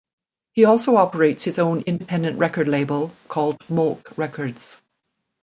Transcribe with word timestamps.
He 0.53 0.65
also 0.65 0.95
operates 0.95 1.43
his 1.43 1.59
own 1.59 1.81
independent 1.81 2.39
record 2.39 2.67
label 2.67 3.13
called 3.27 3.59
Molk 3.69 4.17
Records. 4.17 4.81